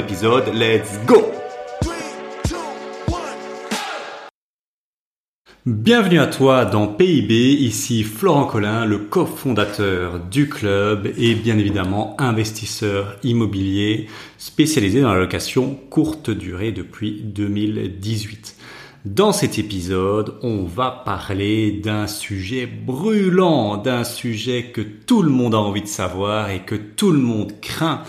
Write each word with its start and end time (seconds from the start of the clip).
Let's 0.00 0.98
go! 1.04 1.30
Bienvenue 5.66 6.18
à 6.18 6.26
toi 6.26 6.64
dans 6.64 6.86
PIB, 6.86 7.34
ici 7.34 8.02
Florent 8.02 8.46
Collin, 8.46 8.86
le 8.86 9.00
cofondateur 9.00 10.18
du 10.18 10.48
club 10.48 11.12
et 11.18 11.34
bien 11.34 11.58
évidemment 11.58 12.16
investisseur 12.18 13.18
immobilier 13.24 14.06
spécialisé 14.38 15.02
dans 15.02 15.12
la 15.12 15.20
location 15.20 15.78
courte 15.90 16.30
durée 16.30 16.72
depuis 16.72 17.20
2018. 17.22 18.56
Dans 19.04 19.32
cet 19.32 19.58
épisode, 19.58 20.38
on 20.42 20.64
va 20.64 21.02
parler 21.04 21.72
d'un 21.72 22.06
sujet 22.06 22.66
brûlant, 22.66 23.76
d'un 23.76 24.04
sujet 24.04 24.70
que 24.72 24.80
tout 24.80 25.22
le 25.22 25.30
monde 25.30 25.54
a 25.54 25.58
envie 25.58 25.82
de 25.82 25.86
savoir 25.86 26.48
et 26.48 26.60
que 26.60 26.74
tout 26.74 27.12
le 27.12 27.18
monde 27.18 27.52
craint 27.60 28.02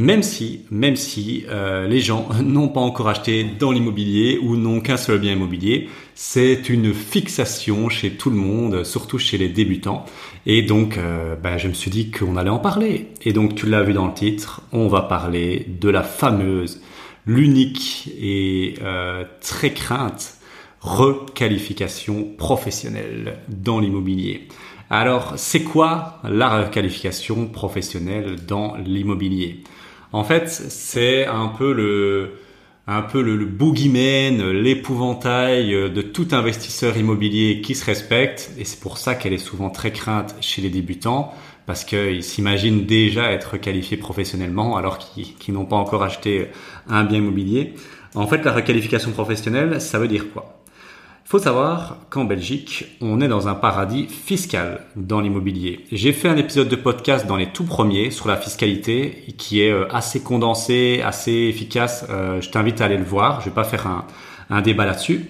même 0.00 0.22
si, 0.22 0.64
même 0.70 0.96
si 0.96 1.44
euh, 1.50 1.86
les 1.86 2.00
gens 2.00 2.28
n'ont 2.42 2.68
pas 2.68 2.80
encore 2.80 3.08
acheté 3.08 3.44
dans 3.44 3.70
l'immobilier 3.70 4.38
ou 4.42 4.56
n'ont 4.56 4.80
qu'un 4.80 4.96
seul 4.96 5.18
bien 5.18 5.32
immobilier, 5.32 5.88
c'est 6.14 6.70
une 6.70 6.94
fixation 6.94 7.90
chez 7.90 8.12
tout 8.12 8.30
le 8.30 8.36
monde, 8.36 8.82
surtout 8.84 9.18
chez 9.18 9.36
les 9.36 9.50
débutants. 9.50 10.06
Et 10.46 10.62
donc, 10.62 10.96
euh, 10.96 11.36
ben, 11.36 11.58
je 11.58 11.68
me 11.68 11.74
suis 11.74 11.90
dit 11.90 12.10
qu'on 12.10 12.36
allait 12.38 12.50
en 12.50 12.58
parler. 12.58 13.08
Et 13.24 13.34
donc, 13.34 13.54
tu 13.54 13.66
l'as 13.66 13.82
vu 13.82 13.92
dans 13.92 14.06
le 14.06 14.14
titre, 14.14 14.62
on 14.72 14.88
va 14.88 15.02
parler 15.02 15.66
de 15.80 15.90
la 15.90 16.02
fameuse, 16.02 16.80
l'unique 17.26 18.10
et 18.18 18.76
euh, 18.82 19.24
très 19.42 19.72
crainte 19.72 20.38
requalification 20.80 22.24
professionnelle 22.38 23.38
dans 23.48 23.80
l'immobilier. 23.80 24.48
Alors, 24.88 25.34
c'est 25.36 25.62
quoi 25.62 26.20
la 26.24 26.64
requalification 26.64 27.48
professionnelle 27.48 28.36
dans 28.46 28.76
l'immobilier? 28.76 29.62
En 30.12 30.24
fait, 30.24 30.48
c'est 30.48 31.26
un 31.26 31.48
peu 31.48 31.72
le, 31.72 32.32
un 32.86 33.02
l'épouvantail 34.52 35.70
de 35.90 36.02
tout 36.02 36.28
investisseur 36.32 36.96
immobilier 36.96 37.60
qui 37.60 37.74
se 37.74 37.84
respecte. 37.84 38.50
Et 38.58 38.64
c'est 38.64 38.80
pour 38.80 38.98
ça 38.98 39.14
qu'elle 39.14 39.32
est 39.32 39.38
souvent 39.38 39.70
très 39.70 39.92
crainte 39.92 40.34
chez 40.40 40.60
les 40.62 40.70
débutants, 40.70 41.32
parce 41.66 41.84
qu'ils 41.84 42.24
s'imaginent 42.24 42.84
déjà 42.86 43.30
être 43.30 43.56
qualifiés 43.56 43.96
professionnellement 43.96 44.76
alors 44.76 44.98
qu'ils 44.98 45.54
n'ont 45.54 45.66
pas 45.66 45.76
encore 45.76 46.02
acheté 46.02 46.48
un 46.88 47.04
bien 47.04 47.18
immobilier. 47.18 47.74
En 48.14 48.26
fait, 48.26 48.44
la 48.44 48.52
requalification 48.52 49.12
professionnelle, 49.12 49.80
ça 49.80 50.00
veut 50.00 50.08
dire 50.08 50.32
quoi? 50.32 50.59
Faut 51.30 51.38
savoir 51.38 51.98
qu'en 52.10 52.24
Belgique, 52.24 52.86
on 53.00 53.20
est 53.20 53.28
dans 53.28 53.46
un 53.46 53.54
paradis 53.54 54.08
fiscal 54.08 54.80
dans 54.96 55.20
l'immobilier. 55.20 55.86
J'ai 55.92 56.12
fait 56.12 56.26
un 56.26 56.36
épisode 56.36 56.68
de 56.68 56.74
podcast 56.74 57.24
dans 57.24 57.36
les 57.36 57.46
tout 57.46 57.62
premiers 57.62 58.10
sur 58.10 58.26
la 58.26 58.36
fiscalité 58.36 59.26
qui 59.38 59.62
est 59.62 59.70
euh, 59.70 59.86
assez 59.92 60.24
condensé, 60.24 61.02
assez 61.04 61.30
efficace. 61.30 62.04
Euh, 62.10 62.40
je 62.40 62.50
t'invite 62.50 62.80
à 62.80 62.86
aller 62.86 62.96
le 62.96 63.04
voir. 63.04 63.42
Je 63.42 63.44
vais 63.44 63.54
pas 63.54 63.62
faire 63.62 63.86
un, 63.86 64.06
un 64.50 64.60
débat 64.60 64.84
là-dessus. 64.84 65.24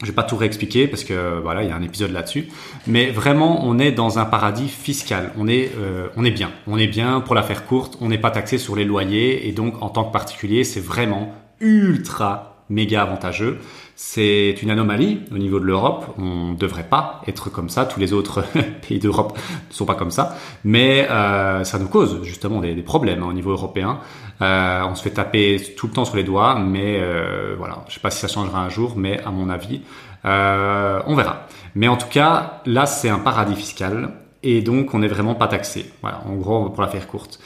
Je 0.00 0.06
vais 0.06 0.12
pas 0.12 0.24
tout 0.24 0.36
réexpliquer 0.36 0.88
parce 0.88 1.04
que 1.04 1.38
voilà, 1.40 1.62
il 1.62 1.68
y 1.68 1.72
a 1.72 1.76
un 1.76 1.82
épisode 1.82 2.10
là-dessus. 2.10 2.48
Mais 2.88 3.10
vraiment, 3.10 3.64
on 3.64 3.78
est 3.78 3.92
dans 3.92 4.18
un 4.18 4.24
paradis 4.24 4.66
fiscal. 4.66 5.30
On 5.38 5.46
est, 5.46 5.70
euh, 5.78 6.08
on 6.16 6.24
est 6.24 6.32
bien. 6.32 6.50
On 6.66 6.76
est 6.76 6.88
bien. 6.88 7.20
Pour 7.20 7.36
la 7.36 7.44
faire 7.44 7.66
courte, 7.66 7.98
on 8.00 8.08
n'est 8.08 8.18
pas 8.18 8.32
taxé 8.32 8.58
sur 8.58 8.74
les 8.74 8.84
loyers 8.84 9.46
et 9.46 9.52
donc 9.52 9.80
en 9.80 9.90
tant 9.90 10.02
que 10.02 10.12
particulier, 10.12 10.64
c'est 10.64 10.84
vraiment 10.84 11.32
ultra 11.60 12.55
méga 12.68 13.02
avantageux. 13.02 13.58
C'est 13.94 14.56
une 14.62 14.70
anomalie 14.70 15.20
au 15.32 15.38
niveau 15.38 15.58
de 15.58 15.64
l'Europe. 15.64 16.14
On 16.18 16.50
ne 16.50 16.54
devrait 16.54 16.88
pas 16.88 17.22
être 17.26 17.50
comme 17.50 17.68
ça. 17.68 17.86
Tous 17.86 17.98
les 17.98 18.12
autres 18.12 18.44
pays 18.86 18.98
d'Europe 18.98 19.38
ne 19.70 19.74
sont 19.74 19.86
pas 19.86 19.94
comme 19.94 20.10
ça. 20.10 20.36
Mais 20.64 21.08
euh, 21.10 21.64
ça 21.64 21.78
nous 21.78 21.88
cause 21.88 22.22
justement 22.22 22.60
des, 22.60 22.74
problèmes 22.82 23.22
hein, 23.22 23.28
au 23.28 23.32
niveau 23.32 23.52
européen. 23.52 24.00
Euh, 24.42 24.82
on 24.88 24.94
se 24.94 25.02
fait 25.02 25.10
taper 25.10 25.74
tout 25.76 25.86
le 25.86 25.92
temps 25.92 26.04
sur 26.04 26.16
les 26.16 26.24
doigts. 26.24 26.58
Mais 26.58 26.98
euh, 27.00 27.54
voilà, 27.56 27.78
je 27.86 27.92
ne 27.92 27.94
sais 27.94 28.00
pas 28.00 28.10
si 28.10 28.20
ça 28.20 28.28
changera 28.28 28.60
un 28.60 28.68
jour, 28.68 28.94
mais 28.96 29.22
à 29.24 29.30
mon 29.30 29.48
avis, 29.48 29.80
on 30.24 31.14
verra. 31.14 31.46
Mais 31.74 31.88
en 31.88 31.96
tout 31.96 32.08
cas, 32.08 32.62
là, 32.66 32.86
c'est 32.86 33.08
un 33.08 33.18
paradis 33.18 33.54
fiscal. 33.54 34.10
Et 34.42 34.60
donc, 34.60 34.92
on 34.94 34.98
n'est 34.98 35.08
vraiment 35.08 35.34
pas 35.34 35.48
taxé. 35.48 35.90
Voilà, 36.02 36.22
en 36.26 36.34
gros, 36.34 36.68
pour 36.70 36.82
la 36.82 36.88
faire 36.88 37.06
courte. 37.06 37.40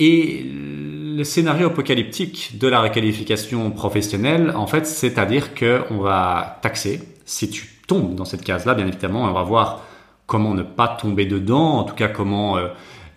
Et 0.00 0.44
le 0.44 1.22
scénario 1.24 1.66
apocalyptique 1.66 2.58
de 2.58 2.66
la 2.66 2.80
requalification 2.80 3.70
professionnelle, 3.70 4.52
en 4.56 4.66
fait, 4.66 4.86
c'est-à-dire 4.86 5.54
qu'on 5.54 5.98
va 5.98 6.58
taxer, 6.62 7.02
si 7.26 7.50
tu 7.50 7.68
tombes 7.86 8.14
dans 8.14 8.24
cette 8.24 8.42
case-là, 8.42 8.74
bien 8.74 8.86
évidemment, 8.86 9.24
on 9.24 9.32
va 9.32 9.42
voir 9.42 9.82
comment 10.26 10.54
ne 10.54 10.62
pas 10.62 10.88
tomber 10.88 11.26
dedans, 11.26 11.78
en 11.78 11.84
tout 11.84 11.94
cas 11.94 12.08
comment 12.08 12.56
euh, 12.56 12.68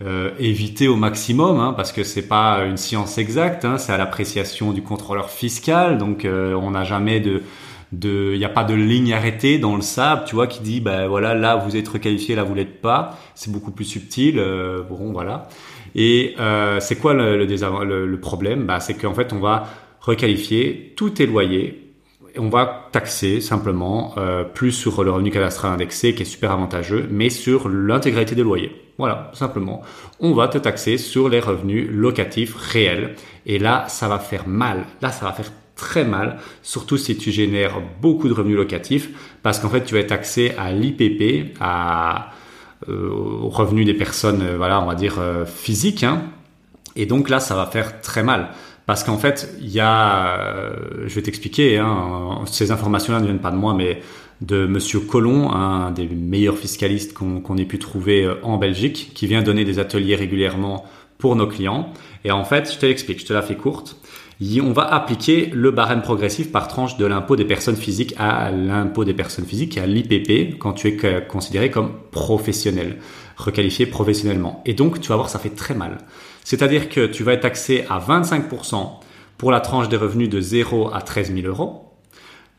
euh, 0.04 0.32
éviter 0.40 0.90
au 0.90 0.98
maximum, 0.98 1.60
hein, 1.60 1.74
parce 1.78 1.94
que 1.94 2.04
c'est 2.04 2.28
pas 2.28 2.66
une 2.66 2.76
science 2.76 3.18
exacte, 3.18 3.64
hein, 3.64 3.78
c'est 3.78 3.94
à 3.94 3.98
l'appréciation 3.98 4.74
du 4.74 4.82
contrôleur 4.82 5.30
fiscal, 5.30 5.98
donc 5.98 6.26
euh, 6.26 6.54
on 6.56 6.72
n'a 6.72 6.84
jamais 6.84 7.22
de 7.22 7.44
il 8.02 8.38
n'y 8.38 8.46
a 8.46 8.50
pas 8.50 8.64
de 8.64 8.74
ligne 8.74 9.14
arrêtée 9.14 9.60
dans 9.60 9.76
le 9.76 9.82
sable, 9.82 10.24
tu 10.26 10.36
vois, 10.36 10.48
qui 10.48 10.62
dit, 10.62 10.82
ben 10.82 11.08
voilà, 11.08 11.36
là 11.36 11.56
vous 11.56 11.76
êtes 11.76 11.88
requalifié, 11.88 12.36
là 12.36 12.44
vous 12.44 12.56
l'êtes 12.56 12.82
pas. 12.82 13.18
C'est 13.36 13.52
beaucoup 13.52 13.72
plus 13.72 13.86
subtil. 13.86 14.36
bon, 14.90 15.12
voilà. 15.12 15.48
Et 15.96 16.36
euh, 16.40 16.80
c'est 16.80 16.96
quoi 16.96 17.14
le, 17.14 18.16
problème? 18.22 18.66
Bah, 18.66 18.80
C'est 18.80 18.96
qu'en 18.96 19.14
fait, 19.14 19.34
on 19.34 19.40
va 19.40 19.68
requalifier 20.02 20.94
tous 20.96 21.12
tes 21.12 21.26
loyers. 21.26 21.80
Et 22.36 22.40
on 22.40 22.50
va 22.50 22.90
taxer 22.92 23.42
simplement 23.42 24.16
euh, 24.18 24.44
plus 24.44 24.72
sur 24.72 25.04
le 25.04 25.12
revenu 25.12 25.30
cadastral 25.30 25.72
indexé 25.72 26.16
qui 26.16 26.24
est 26.24 26.26
super 26.26 26.52
avantageux, 26.52 27.08
mais 27.12 27.30
sur 27.30 27.70
l'intégralité 27.70 28.34
des 28.34 28.42
loyers. 28.42 28.72
Voilà, 28.98 29.32
simplement. 29.34 29.82
On 30.20 30.34
va 30.34 30.48
te 30.48 30.58
taxer 30.58 30.98
sur 30.98 31.30
les 31.30 31.40
revenus 31.40 31.88
locatifs 31.92 32.56
réels. 32.56 33.16
Et 33.46 33.60
là, 33.60 33.86
ça 33.88 34.08
va 34.08 34.18
faire 34.18 34.48
mal. 34.48 34.86
Là, 35.02 35.12
ça 35.12 35.26
va 35.26 35.34
faire 35.34 35.52
très 35.84 36.06
mal, 36.06 36.38
surtout 36.62 36.98
si 36.98 37.18
tu 37.18 37.30
génères 37.30 37.82
beaucoup 38.02 38.30
de 38.30 38.34
revenus 38.34 38.56
locatifs, 38.56 39.10
parce 39.44 39.60
qu'en 39.60 39.68
fait, 39.68 39.84
tu 39.84 39.94
vas 39.94 40.00
être 40.00 40.08
taxé 40.08 40.54
à 40.58 40.72
l'IPP, 40.72 41.58
à 41.60 42.32
euh, 42.88 43.10
aux 43.10 43.50
revenus 43.50 43.86
des 43.86 43.94
personnes, 43.94 44.42
euh, 44.42 44.56
voilà, 44.56 44.82
on 44.82 44.86
va 44.86 44.96
dire 44.96 45.18
euh, 45.20 45.46
physiques. 45.46 46.06
Hein. 46.06 46.22
Et 46.96 47.06
donc 47.06 47.30
là, 47.30 47.42
ça 47.42 47.54
va 47.54 47.66
faire 47.66 48.00
très 48.00 48.24
mal. 48.24 48.48
Parce 48.86 49.04
qu'en 49.04 49.18
fait, 49.18 49.54
il 49.60 49.72
y 49.72 49.82
a, 49.82 50.72
je 51.06 51.14
vais 51.14 51.22
t'expliquer, 51.22 51.78
hein, 51.80 52.42
ces 52.46 52.72
informations-là 52.72 53.20
ne 53.20 53.26
viennent 53.26 53.40
pas 53.40 53.52
de 53.52 53.58
moi, 53.58 53.74
mais 53.74 54.02
de 54.42 54.66
Monsieur 54.66 55.02
Colomb, 55.02 55.52
un 55.52 55.92
des 55.92 56.08
meilleurs 56.08 56.58
fiscalistes 56.58 57.14
qu'on 57.14 57.58
ait 57.58 57.66
pu 57.66 57.80
trouver 57.80 58.30
en 58.44 58.58
Belgique, 58.58 59.12
qui 59.14 59.28
vient 59.28 59.42
donner 59.42 59.64
des 59.64 59.80
ateliers 59.80 60.16
régulièrement 60.16 60.86
pour 61.18 61.38
nos 61.38 61.48
clients. 61.48 61.94
Et 62.26 62.32
en 62.32 62.44
fait, 62.44 62.74
je 62.74 62.78
te 62.78 62.86
l'explique, 62.86 63.22
je 63.22 63.26
te 63.26 63.34
la 63.34 63.42
fais 63.42 63.56
courte 63.56 63.96
on 64.62 64.74
va 64.74 64.94
appliquer 64.94 65.52
le 65.54 65.72
barème 65.72 66.02
progressif 66.02 66.52
par 66.52 66.68
tranche 66.68 66.98
de 66.98 67.06
l'impôt 67.06 67.36
des 67.36 67.46
personnes 67.46 67.76
physiques 67.76 68.16
à 68.18 68.52
l'impôt 68.52 69.06
des 69.06 69.14
personnes 69.14 69.46
physiques, 69.46 69.78
à 69.78 69.86
l'IPP, 69.86 70.58
quand 70.58 70.74
tu 70.74 70.88
es 70.88 71.28
considéré 71.28 71.70
comme 71.70 71.92
professionnel, 72.12 72.98
requalifié 73.38 73.86
professionnellement. 73.86 74.62
Et 74.66 74.74
donc, 74.74 75.00
tu 75.02 75.10
vas 75.10 75.16
voir, 75.16 75.30
ça 75.30 75.40
fait 75.40 75.52
très 75.56 75.76
mal. 75.76 76.00
C'est-à-dire 76.44 76.90
que 76.90 77.06
tu 77.06 77.24
vas 77.24 77.34
être 77.34 77.42
taxé 77.42 77.86
à 77.90 78.00
25% 78.00 78.90
pour 79.38 79.52
la 79.52 79.60
tranche 79.60 79.90
des 79.90 79.98
revenus 79.98 80.30
de 80.30 80.42
0 80.42 80.92
à 80.94 81.02
13 81.02 81.34
000 81.34 81.48
euros, 81.48 81.94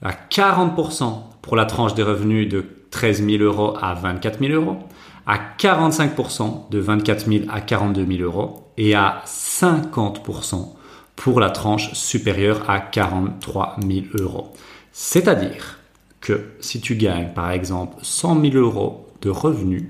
à 0.02 0.12
40% 0.12 1.14
pour 1.42 1.56
la 1.56 1.66
tranche 1.66 1.94
des 1.94 2.02
revenus 2.02 2.48
de 2.48 2.64
13 2.90 3.24
000 3.26 3.42
euros 3.42 3.76
à 3.80 3.94
24 3.94 4.38
000 4.38 4.52
euros, 4.52 4.78
à 5.26 5.38
45% 5.58 6.70
de 6.70 6.78
24 6.78 7.26
000 7.26 7.44
à 7.50 7.60
42 7.60 8.06
000 8.06 8.22
euros 8.22 8.70
et 8.76 8.94
à 8.94 9.22
50% 9.26 10.73
pour 11.16 11.40
la 11.40 11.50
tranche 11.50 11.92
supérieure 11.92 12.68
à 12.68 12.80
43 12.80 13.76
000 13.80 14.06
euros. 14.18 14.52
C'est-à-dire 14.92 15.78
que 16.20 16.52
si 16.60 16.80
tu 16.80 16.96
gagnes 16.96 17.32
par 17.34 17.50
exemple 17.50 17.96
100 18.02 18.40
000 18.40 18.56
euros 18.56 19.06
de 19.22 19.30
revenus, 19.30 19.84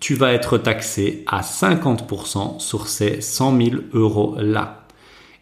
tu 0.00 0.14
vas 0.14 0.32
être 0.32 0.58
taxé 0.58 1.24
à 1.26 1.40
50% 1.40 2.60
sur 2.60 2.88
ces 2.88 3.20
100 3.20 3.56
000 3.56 3.70
euros-là. 3.94 4.82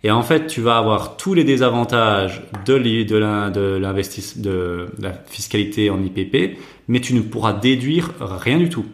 Et 0.04 0.10
en 0.10 0.22
fait, 0.22 0.46
tu 0.46 0.60
vas 0.60 0.76
avoir 0.76 1.16
tous 1.16 1.32
les 1.32 1.44
désavantages 1.44 2.42
de, 2.66 2.78
de, 2.78 3.50
de 4.36 4.90
la 5.00 5.12
fiscalité 5.26 5.88
en 5.90 6.02
IPP, 6.02 6.58
mais 6.88 7.00
tu 7.00 7.14
ne 7.14 7.20
pourras 7.22 7.54
déduire 7.54 8.12
rien 8.20 8.58
du 8.58 8.68
tout. 8.68 8.84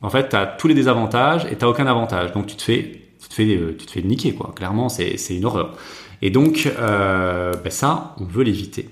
En 0.00 0.10
fait, 0.10 0.28
tu 0.28 0.36
as 0.36 0.46
tous 0.46 0.68
les 0.68 0.74
désavantages 0.74 1.44
et 1.46 1.56
tu 1.56 1.64
n'as 1.64 1.70
aucun 1.70 1.86
avantage. 1.86 2.32
Donc, 2.32 2.46
tu 2.46 2.56
te 2.56 2.62
fais 2.62 2.99
euh, 3.38 3.76
tu 3.78 3.86
te 3.86 3.90
fais 3.90 4.02
niquer, 4.02 4.34
quoi. 4.34 4.52
Clairement, 4.54 4.88
c'est 4.88 5.16
une 5.30 5.44
horreur. 5.44 5.76
Et 6.22 6.30
donc, 6.30 6.70
euh, 6.78 7.52
ben 7.52 7.70
ça, 7.70 8.14
on 8.20 8.24
veut 8.24 8.44
l'éviter. 8.44 8.88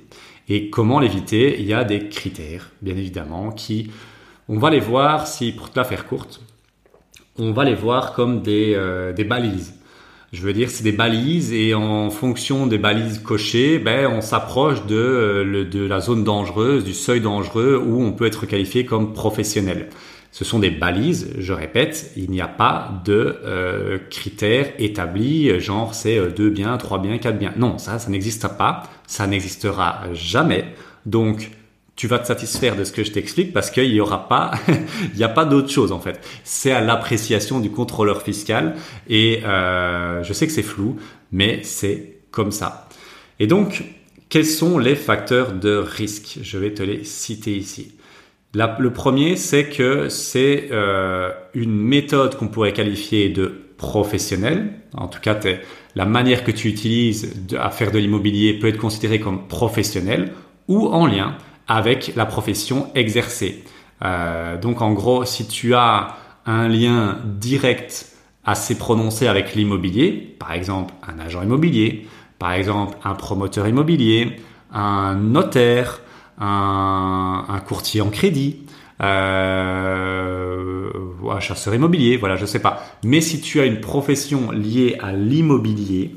Et 0.48 0.70
comment 0.70 0.98
l'éviter? 0.98 1.60
Il 1.60 1.66
y 1.66 1.74
a 1.74 1.84
des 1.84 2.08
critères, 2.08 2.70
bien 2.80 2.96
évidemment, 2.96 3.50
qui, 3.50 3.90
on 4.48 4.58
va 4.58 4.70
les 4.70 4.80
voir, 4.80 5.26
si 5.26 5.52
pour 5.52 5.70
te 5.70 5.78
la 5.78 5.84
faire 5.84 6.06
courte, 6.06 6.40
on 7.38 7.52
va 7.52 7.64
les 7.64 7.74
voir 7.74 8.14
comme 8.14 8.40
des, 8.40 8.72
euh, 8.74 9.12
balises. 9.12 9.74
Je 10.32 10.42
veux 10.42 10.52
dire, 10.52 10.70
c'est 10.70 10.84
des 10.84 10.92
balises 10.92 11.52
et 11.52 11.74
en 11.74 12.10
fonction 12.10 12.66
des 12.66 12.78
balises 12.78 13.18
cochées, 13.18 13.78
ben, 13.78 14.06
on 14.06 14.20
s'approche 14.20 14.84
de 14.84 15.86
la 15.88 16.00
zone 16.00 16.22
dangereuse, 16.22 16.84
du 16.84 16.92
seuil 16.92 17.20
dangereux 17.20 17.82
où 17.82 18.02
on 18.02 18.12
peut 18.12 18.26
être 18.26 18.44
qualifié 18.44 18.84
comme 18.84 19.14
professionnel. 19.14 19.88
Ce 20.30 20.44
sont 20.44 20.58
des 20.58 20.70
balises, 20.70 21.32
je 21.38 21.52
répète, 21.52 22.12
il 22.16 22.30
n'y 22.30 22.40
a 22.40 22.48
pas 22.48 23.02
de 23.04 23.38
euh, 23.44 23.98
critères 24.10 24.72
établis, 24.78 25.58
genre 25.58 25.94
c'est 25.94 26.30
2 26.30 26.50
biens, 26.50 26.76
3 26.76 27.00
biens, 27.00 27.18
4 27.18 27.38
biens. 27.38 27.52
Non, 27.56 27.78
ça, 27.78 27.98
ça 27.98 28.10
n'existe 28.10 28.46
pas, 28.56 28.82
ça 29.06 29.26
n'existera 29.26 30.02
jamais. 30.12 30.66
Donc, 31.06 31.50
tu 31.98 32.06
vas 32.06 32.20
te 32.20 32.28
satisfaire 32.28 32.76
de 32.76 32.84
ce 32.84 32.92
que 32.92 33.02
je 33.02 33.10
t'explique 33.10 33.52
parce 33.52 33.72
qu'il 33.72 33.90
n'y 33.90 33.98
aura 33.98 34.28
pas, 34.28 34.52
il 34.68 35.16
n'y 35.16 35.24
a 35.24 35.28
pas 35.28 35.44
d'autre 35.44 35.68
chose 35.68 35.90
en 35.90 35.98
fait. 35.98 36.20
C'est 36.44 36.70
à 36.70 36.80
l'appréciation 36.80 37.58
du 37.58 37.70
contrôleur 37.70 38.22
fiscal 38.22 38.76
et 39.08 39.40
euh, 39.44 40.22
je 40.22 40.32
sais 40.32 40.46
que 40.46 40.52
c'est 40.52 40.62
flou, 40.62 40.96
mais 41.32 41.60
c'est 41.64 42.20
comme 42.30 42.52
ça. 42.52 42.88
Et 43.40 43.48
donc, 43.48 43.82
quels 44.28 44.46
sont 44.46 44.78
les 44.78 44.94
facteurs 44.94 45.52
de 45.52 45.74
risque? 45.74 46.38
Je 46.40 46.56
vais 46.58 46.72
te 46.72 46.84
les 46.84 47.02
citer 47.02 47.56
ici. 47.56 47.92
Le 48.54 48.90
premier, 48.90 49.36
c'est 49.36 49.68
que 49.68 50.08
c'est 50.08 50.68
euh, 50.70 51.30
une 51.54 51.76
méthode 51.76 52.36
qu'on 52.36 52.48
pourrait 52.48 52.72
qualifier 52.72 53.28
de 53.28 53.68
professionnelle. 53.76 54.72
En 54.94 55.08
tout 55.08 55.20
cas, 55.20 55.38
la 55.94 56.04
manière 56.04 56.44
que 56.44 56.50
tu 56.50 56.68
utilises 56.68 57.34
à 57.58 57.70
faire 57.70 57.92
de 57.92 57.98
l'immobilier 57.98 58.58
peut 58.58 58.68
être 58.68 58.78
considérée 58.78 59.20
comme 59.20 59.46
professionnelle 59.46 60.32
ou 60.66 60.86
en 60.88 61.06
lien 61.06 61.36
avec 61.68 62.12
la 62.16 62.26
profession 62.26 62.90
exercée. 62.94 63.64
Euh, 64.04 64.58
donc 64.58 64.80
en 64.80 64.92
gros, 64.92 65.24
si 65.24 65.46
tu 65.46 65.74
as 65.74 66.16
un 66.46 66.68
lien 66.68 67.18
direct 67.24 68.12
assez 68.44 68.78
prononcé 68.78 69.26
avec 69.26 69.54
l'immobilier, 69.54 70.36
par 70.38 70.52
exemple 70.52 70.94
un 71.06 71.18
agent 71.18 71.42
immobilier, 71.42 72.06
par 72.38 72.52
exemple 72.52 72.96
un 73.04 73.14
promoteur 73.14 73.68
immobilier, 73.68 74.36
un 74.72 75.14
notaire, 75.14 76.00
un, 76.38 77.60
courtier 77.66 78.00
en 78.00 78.10
crédit, 78.10 78.58
euh, 79.02 80.90
un 81.30 81.40
chasseur 81.40 81.74
immobilier, 81.74 82.16
voilà, 82.16 82.36
je 82.36 82.46
sais 82.46 82.60
pas. 82.60 82.82
Mais 83.04 83.20
si 83.20 83.40
tu 83.40 83.60
as 83.60 83.66
une 83.66 83.80
profession 83.80 84.50
liée 84.50 84.96
à 85.00 85.12
l'immobilier, 85.12 86.16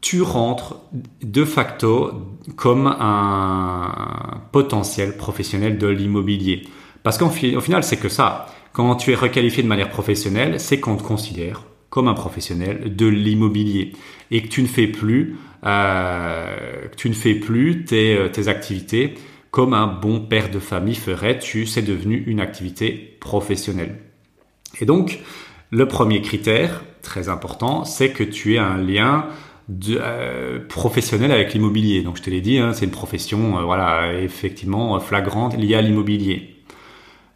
tu 0.00 0.22
rentres 0.22 0.76
de 1.22 1.44
facto 1.44 2.12
comme 2.56 2.86
un 2.86 4.40
potentiel 4.52 5.16
professionnel 5.16 5.78
de 5.78 5.88
l'immobilier. 5.88 6.62
Parce 7.02 7.18
qu'au 7.18 7.30
final, 7.30 7.82
c'est 7.82 7.96
que 7.96 8.08
ça. 8.08 8.46
Quand 8.72 8.94
tu 8.96 9.12
es 9.12 9.14
requalifié 9.14 9.62
de 9.62 9.68
manière 9.68 9.90
professionnelle, 9.90 10.60
c'est 10.60 10.78
qu'on 10.78 10.96
te 10.96 11.02
considère 11.02 11.64
comme 11.90 12.06
un 12.06 12.14
professionnel 12.14 12.94
de 12.94 13.06
l'immobilier 13.06 13.92
et 14.30 14.42
que 14.42 14.48
tu 14.48 14.62
ne 14.62 14.66
fais 14.66 14.86
plus, 14.86 15.36
euh, 15.64 16.56
tu 16.96 17.08
ne 17.08 17.14
fais 17.14 17.34
plus 17.34 17.84
tes, 17.84 18.14
euh, 18.14 18.28
tes 18.28 18.48
activités 18.48 19.14
un 19.62 19.86
bon 19.86 20.20
père 20.20 20.50
de 20.50 20.58
famille 20.58 20.94
ferait. 20.94 21.38
Tu, 21.38 21.66
c'est 21.66 21.82
devenu 21.82 22.22
une 22.26 22.40
activité 22.40 23.16
professionnelle. 23.20 23.96
Et 24.80 24.86
donc, 24.86 25.20
le 25.70 25.86
premier 25.86 26.22
critère, 26.22 26.84
très 27.02 27.28
important, 27.28 27.84
c'est 27.84 28.10
que 28.10 28.24
tu 28.24 28.54
aies 28.54 28.58
un 28.58 28.78
lien 28.78 29.26
euh, 29.90 30.60
professionnel 30.66 31.30
avec 31.30 31.52
l'immobilier. 31.52 32.02
Donc 32.02 32.16
je 32.16 32.22
te 32.22 32.30
l'ai 32.30 32.40
dit, 32.40 32.58
hein, 32.58 32.72
c'est 32.72 32.86
une 32.86 32.90
profession, 32.90 33.58
euh, 33.58 33.62
voilà, 33.62 34.14
effectivement 34.14 34.98
flagrante 34.98 35.56
liée 35.58 35.74
à 35.74 35.82
l'immobilier. 35.82 36.56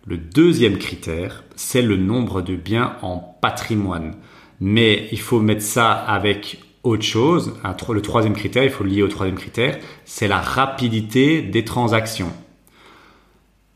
Le 0.06 0.16
deuxième 0.16 0.78
critère, 0.78 1.44
c'est 1.56 1.82
le 1.82 1.96
nombre 1.96 2.40
de 2.40 2.56
biens 2.56 2.96
en 3.02 3.18
patrimoine. 3.18 4.16
Mais 4.60 5.08
il 5.12 5.20
faut 5.20 5.40
mettre 5.40 5.62
ça 5.62 5.92
avec 5.92 6.58
autre 6.82 7.02
chose. 7.02 7.55
Le 7.88 8.02
troisième 8.02 8.34
critère, 8.34 8.64
il 8.64 8.70
faut 8.70 8.84
le 8.84 8.90
lier 8.90 9.02
au 9.02 9.08
troisième 9.08 9.38
critère, 9.38 9.79
c'est 10.05 10.29
la 10.29 10.40
rapidité 10.40 11.43
des 11.43 11.64
transactions. 11.64 12.32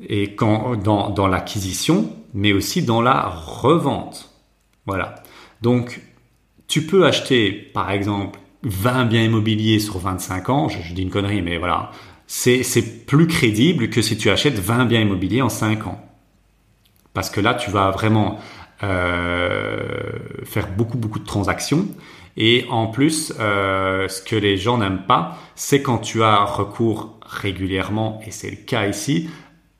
Et 0.06 0.34
quand, 0.34 0.76
dans, 0.76 1.10
dans 1.10 1.26
l'acquisition, 1.26 2.10
mais 2.34 2.52
aussi 2.52 2.82
dans 2.82 3.00
la 3.00 3.28
revente. 3.28 4.30
Voilà. 4.84 5.14
Donc, 5.62 6.00
tu 6.68 6.86
peux 6.86 7.06
acheter, 7.06 7.50
par 7.50 7.90
exemple, 7.90 8.38
20 8.62 9.06
biens 9.06 9.22
immobiliers 9.22 9.78
sur 9.78 9.98
25 9.98 10.48
ans, 10.50 10.68
je, 10.68 10.92
dis 10.92 11.02
une 11.02 11.10
connerie, 11.10 11.40
mais 11.40 11.56
voilà, 11.56 11.92
c'est 12.26 13.06
plus 13.06 13.26
crédible 13.26 13.88
que 13.88 14.02
si 14.02 14.16
tu 14.16 14.28
achètes 14.30 14.58
20 14.58 14.86
biens 14.86 15.00
immobiliers 15.00 15.42
en 15.42 15.48
5 15.48 15.86
ans. 15.86 16.00
Parce 17.14 17.30
que 17.30 17.40
là, 17.40 17.54
tu 17.54 17.70
vas 17.70 17.90
vraiment 17.90 18.38
faire 18.80 20.68
beaucoup, 20.76 20.98
beaucoup 20.98 21.18
de 21.18 21.26
transactions. 21.26 21.86
Et 22.36 22.66
en 22.70 22.86
plus, 22.86 23.32
euh, 23.40 24.08
ce 24.08 24.20
que 24.20 24.36
les 24.36 24.56
gens 24.56 24.78
n'aiment 24.78 25.06
pas, 25.06 25.38
c'est 25.54 25.80
quand 25.80 25.98
tu 25.98 26.22
as 26.22 26.44
recours 26.44 27.18
régulièrement, 27.22 28.20
et 28.26 28.30
c'est 28.30 28.50
le 28.50 28.56
cas 28.56 28.86
ici, 28.86 29.30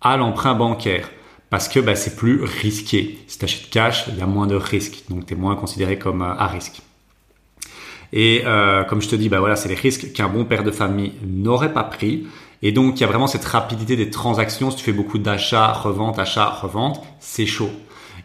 à 0.01 0.17
l'emprunt 0.17 0.55
bancaire. 0.55 1.11
Parce 1.51 1.69
que 1.69 1.79
bah, 1.79 1.95
c'est 1.95 2.17
plus 2.17 2.43
risqué. 2.43 3.19
Si 3.27 3.39
tu 3.39 3.45
achètes 3.45 3.71
cash, 3.71 4.07
il 4.09 4.19
y 4.19 4.23
a 4.23 4.27
moins 4.27 4.47
de 4.47 4.57
risques. 4.57 5.05
Donc 5.11 5.27
tu 5.27 5.35
es 5.35 5.37
moins 5.37 5.55
considéré 5.55 5.99
comme 5.99 6.23
euh, 6.23 6.35
à 6.35 6.47
risque. 6.47 6.83
Et 8.13 8.43
euh, 8.47 8.85
comme 8.85 9.03
je 9.03 9.09
te 9.09 9.17
dis, 9.17 9.29
bah 9.29 9.41
voilà, 9.41 9.57
c'est 9.57 9.69
les 9.69 9.75
risques 9.75 10.13
qu'un 10.13 10.29
bon 10.29 10.45
père 10.45 10.65
de 10.65 10.71
famille 10.71 11.13
n'aurait 11.25 11.73
pas 11.73 11.85
pris. 11.85 12.27
Et 12.63 12.73
donc, 12.73 12.99
il 12.99 13.03
y 13.03 13.05
a 13.05 13.07
vraiment 13.07 13.27
cette 13.27 13.45
rapidité 13.45 13.97
des 13.97 14.11
transactions. 14.11 14.71
Si 14.71 14.79
tu 14.79 14.85
fais 14.85 14.93
beaucoup 14.93 15.19
d'achats, 15.19 15.73
revente, 15.73 16.19
achats, 16.19 16.49
revente, 16.49 17.03
c'est 17.21 17.47
chaud. 17.47 17.71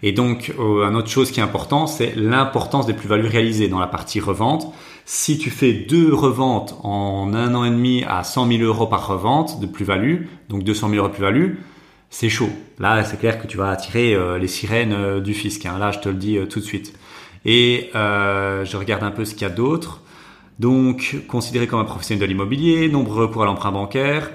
Et 0.04 0.12
donc, 0.12 0.54
euh, 0.60 0.88
une 0.88 0.96
autre 0.96 1.10
chose 1.10 1.32
qui 1.32 1.40
est 1.40 1.44
important, 1.44 1.88
c'est 1.88 2.16
l'importance 2.16 2.86
des 2.86 2.94
plus-values 2.94 3.28
réalisées 3.28 3.68
dans 3.68 3.80
la 3.80 3.88
partie 3.88 4.20
revente. 4.20 4.74
Si 5.06 5.38
tu 5.38 5.50
fais 5.50 5.74
deux 5.74 6.14
reventes 6.14 6.76
en 6.84 7.34
un 7.34 7.54
an 7.56 7.64
et 7.64 7.70
demi 7.70 8.04
à 8.08 8.24
100 8.24 8.48
000 8.48 8.64
euros 8.64 8.88
par 8.88 9.08
revente 9.08 9.60
de 9.60 9.66
plus-value, 9.66 10.24
donc 10.50 10.64
200 10.64 10.90
000 10.90 11.00
euros 11.00 11.10
de 11.10 11.14
plus-value, 11.14 11.56
c'est 12.10 12.30
chaud. 12.30 12.50
Là, 12.80 13.04
c'est 13.04 13.18
clair 13.18 13.42
que 13.42 13.48
tu 13.48 13.58
vas 13.58 13.70
attirer 13.70 14.14
euh, 14.14 14.38
les 14.38 14.48
sirènes 14.48 14.94
euh, 14.94 15.20
du 15.22 15.34
fisc. 15.34 15.66
Hein. 15.66 15.78
Là, 15.80 15.92
je 15.92 16.00
te 16.00 16.10
le 16.10 16.16
dis 16.16 16.38
tout 16.50 16.60
de 16.60 16.66
suite. 16.66 16.94
Et 17.46 17.90
euh, 17.96 18.66
je 18.66 18.78
regarde 18.78 19.04
un 19.04 19.12
peu 19.12 19.26
ce 19.26 19.34
qu'il 19.34 19.44
y 19.44 19.52
a 19.52 19.54
d'autre. 19.54 20.02
Donc, 20.60 21.16
considéré 21.28 21.68
comme 21.68 21.80
un 21.80 21.86
professionnel 21.86 22.22
de 22.22 22.26
l'immobilier, 22.28 22.88
nombreux 22.90 23.26
recours 23.26 23.44
à 23.44 23.46
l'emprunt 23.46 23.72
bancaire. 23.72 24.30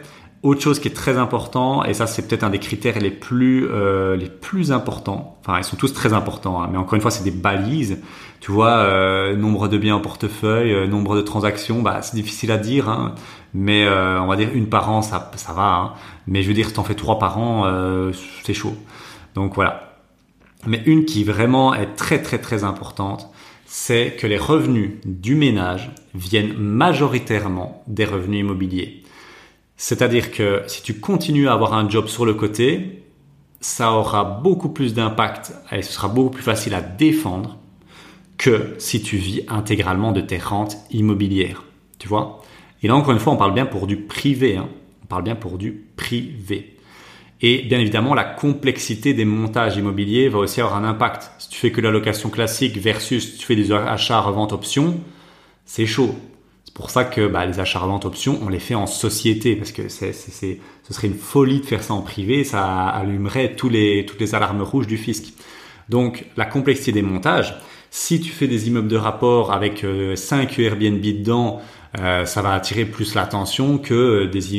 Autre 0.46 0.60
chose 0.60 0.78
qui 0.78 0.86
est 0.86 0.92
très 0.94 1.18
important, 1.18 1.82
et 1.82 1.92
ça 1.92 2.06
c'est 2.06 2.28
peut-être 2.28 2.44
un 2.44 2.50
des 2.50 2.60
critères 2.60 3.00
les 3.00 3.10
plus 3.10 3.66
euh, 3.68 4.14
les 4.14 4.28
plus 4.28 4.70
importants. 4.70 5.38
Enfin, 5.40 5.58
ils 5.58 5.64
sont 5.64 5.74
tous 5.74 5.92
très 5.92 6.12
importants, 6.12 6.62
hein, 6.62 6.68
mais 6.70 6.78
encore 6.78 6.94
une 6.94 7.00
fois, 7.00 7.10
c'est 7.10 7.24
des 7.24 7.32
balises. 7.32 7.98
Tu 8.38 8.52
vois, 8.52 8.76
euh, 8.76 9.34
nombre 9.34 9.66
de 9.66 9.76
biens 9.76 9.96
en 9.96 10.00
portefeuille, 10.00 10.72
euh, 10.72 10.86
nombre 10.86 11.16
de 11.16 11.22
transactions, 11.22 11.82
bah 11.82 12.00
c'est 12.02 12.14
difficile 12.14 12.52
à 12.52 12.58
dire, 12.58 12.88
hein, 12.88 13.16
mais 13.54 13.86
euh, 13.86 14.22
on 14.22 14.28
va 14.28 14.36
dire 14.36 14.50
une 14.54 14.68
par 14.68 14.88
an, 14.88 15.02
ça 15.02 15.32
ça 15.34 15.52
va. 15.52 15.74
Hein, 15.74 15.92
mais 16.28 16.42
je 16.42 16.46
veux 16.48 16.54
dire, 16.54 16.72
t'en 16.72 16.84
fais 16.84 16.94
trois 16.94 17.18
par 17.18 17.38
an, 17.38 17.64
euh, 17.66 18.12
c'est 18.44 18.54
chaud. 18.54 18.76
Donc 19.34 19.56
voilà. 19.56 19.98
Mais 20.64 20.80
une 20.86 21.06
qui 21.06 21.24
vraiment 21.24 21.74
est 21.74 21.96
très 21.96 22.22
très 22.22 22.38
très 22.38 22.62
importante, 22.62 23.30
c'est 23.64 24.14
que 24.16 24.28
les 24.28 24.38
revenus 24.38 24.92
du 25.04 25.34
ménage 25.34 25.90
viennent 26.14 26.54
majoritairement 26.56 27.82
des 27.88 28.04
revenus 28.04 28.42
immobiliers. 28.42 29.02
C'est-à-dire 29.76 30.30
que 30.30 30.62
si 30.66 30.82
tu 30.82 31.00
continues 31.00 31.48
à 31.48 31.52
avoir 31.52 31.74
un 31.74 31.88
job 31.88 32.06
sur 32.06 32.24
le 32.24 32.34
côté, 32.34 33.02
ça 33.60 33.92
aura 33.92 34.24
beaucoup 34.24 34.68
plus 34.68 34.94
d'impact 34.94 35.52
et 35.72 35.82
ce 35.82 35.92
sera 35.92 36.08
beaucoup 36.08 36.30
plus 36.30 36.42
facile 36.42 36.74
à 36.74 36.80
défendre 36.80 37.58
que 38.38 38.74
si 38.78 39.02
tu 39.02 39.16
vis 39.16 39.42
intégralement 39.48 40.12
de 40.12 40.20
tes 40.20 40.38
rentes 40.38 40.76
immobilières. 40.90 41.64
Tu 41.98 42.08
vois? 42.08 42.42
Et 42.82 42.88
là, 42.88 42.96
encore 42.96 43.12
une 43.12 43.18
fois, 43.18 43.32
on 43.32 43.36
parle 43.36 43.54
bien 43.54 43.66
pour 43.66 43.86
du 43.86 43.96
privé. 43.96 44.56
Hein. 44.56 44.68
On 45.04 45.06
parle 45.06 45.24
bien 45.24 45.36
pour 45.36 45.58
du 45.58 45.72
privé. 45.96 46.76
Et 47.42 47.62
bien 47.62 47.78
évidemment, 47.78 48.14
la 48.14 48.24
complexité 48.24 49.12
des 49.12 49.24
montages 49.24 49.76
immobiliers 49.76 50.28
va 50.28 50.38
aussi 50.38 50.60
avoir 50.60 50.76
un 50.76 50.84
impact. 50.84 51.30
Si 51.38 51.48
tu 51.50 51.58
fais 51.58 51.70
que 51.70 51.80
la 51.80 51.90
location 51.90 52.30
classique 52.30 52.78
versus 52.78 53.38
tu 53.38 53.46
fais 53.46 53.56
des 53.56 53.72
achats, 53.72 54.20
revente, 54.20 54.52
options, 54.52 55.00
c'est 55.64 55.86
chaud. 55.86 56.14
Pour 56.76 56.90
ça 56.90 57.04
que 57.04 57.26
bah, 57.26 57.46
les 57.46 57.58
achats, 57.58 57.78
revente, 57.78 58.04
options, 58.04 58.38
on 58.42 58.50
les 58.50 58.58
fait 58.58 58.74
en 58.74 58.84
société 58.86 59.56
parce 59.56 59.72
que 59.72 59.88
c'est, 59.88 60.12
c'est, 60.12 60.60
ce 60.82 60.92
serait 60.92 61.06
une 61.06 61.14
folie 61.14 61.60
de 61.60 61.64
faire 61.64 61.82
ça 61.82 61.94
en 61.94 62.02
privé. 62.02 62.44
Ça 62.44 62.66
allumerait 62.88 63.56
tous 63.56 63.70
les, 63.70 64.04
toutes 64.04 64.20
les 64.20 64.34
alarmes 64.34 64.60
rouges 64.60 64.86
du 64.86 64.98
fisc. 64.98 65.32
Donc, 65.88 66.26
la 66.36 66.44
complexité 66.44 66.92
des 66.92 67.00
montages. 67.00 67.56
Si 67.90 68.20
tu 68.20 68.28
fais 68.28 68.46
des 68.46 68.68
immeubles 68.68 68.88
de 68.88 68.96
rapport 68.98 69.54
avec 69.54 69.86
5 70.16 70.58
euh, 70.58 70.62
Airbnb 70.62 71.00
dedans, 71.00 71.62
euh, 71.98 72.26
ça 72.26 72.42
va 72.42 72.52
attirer 72.52 72.84
plus 72.84 73.14
l'attention 73.14 73.78
que 73.78 74.26
des, 74.26 74.54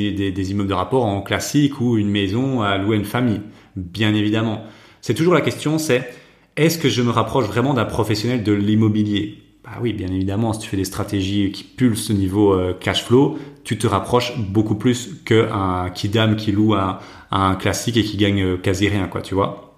immeubles 0.51 0.69
de 0.69 0.74
rapport 0.74 1.05
en 1.05 1.21
classique 1.21 1.79
ou 1.81 2.00
une 2.00 2.09
maison 2.09 2.63
à 2.63 2.79
louer 2.79 2.97
une 2.97 3.05
famille, 3.05 3.41
bien 3.75 4.15
évidemment. 4.15 4.63
C'est 5.01 5.13
toujours 5.13 5.36
la 5.36 5.41
question, 5.41 5.77
c'est 5.77 6.12
est-ce 6.55 6.79
que 6.79 6.89
je 6.89 7.03
me 7.03 7.12
rapproche 7.12 7.45
vraiment 7.45 7.75
d'un 7.75 7.86
professionnel 7.86 8.41
de 8.41 8.53
l'immobilier? 8.53 9.47
Bah 9.67 9.79
oui, 9.81 9.91
bien 9.91 10.07
évidemment, 10.07 10.53
si 10.53 10.59
tu 10.59 10.69
fais 10.69 10.77
des 10.77 10.86
stratégies 10.86 11.51
qui 11.51 11.65
pulsent 11.65 12.09
au 12.09 12.13
niveau 12.13 12.53
euh, 12.53 12.74
cash 12.79 13.03
flow, 13.03 13.38
tu 13.65 13.77
te 13.77 13.86
rapproches 13.86 14.38
beaucoup 14.38 14.75
plus 14.75 15.21
qu'un 15.25 15.89
Kidam 15.93 16.38
qui 16.38 16.53
loue 16.53 16.74
un, 16.74 17.55
classique 17.55 17.97
et 17.97 18.03
qui 18.03 18.15
gagne 18.15 18.41
euh, 18.41 18.57
quasi 18.57 18.88
rien, 18.88 19.07
quoi, 19.07 19.21
tu 19.21 19.36
vois. 19.36 19.75